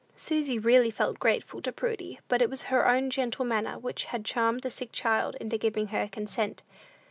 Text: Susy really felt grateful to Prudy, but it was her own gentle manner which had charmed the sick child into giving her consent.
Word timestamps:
Susy 0.17 0.57
really 0.57 0.89
felt 0.89 1.19
grateful 1.19 1.61
to 1.61 1.71
Prudy, 1.71 2.19
but 2.27 2.41
it 2.41 2.49
was 2.49 2.63
her 2.63 2.87
own 2.89 3.11
gentle 3.11 3.45
manner 3.45 3.77
which 3.77 4.05
had 4.05 4.25
charmed 4.25 4.63
the 4.63 4.69
sick 4.71 4.89
child 4.91 5.35
into 5.35 5.59
giving 5.59 5.89
her 5.89 6.07
consent. 6.07 6.63